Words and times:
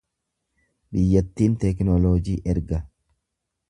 Biyyattiin 0.95 1.55
teeknooloojii 1.65 2.41
erga. 2.57 2.85